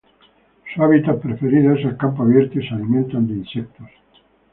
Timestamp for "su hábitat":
0.73-1.21